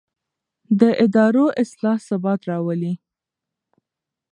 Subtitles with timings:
[0.79, 2.93] د ادارو اصلاح ثبات راولي